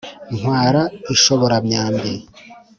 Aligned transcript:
Ntwara 0.37 0.81
inshoboramyambi. 1.11 2.11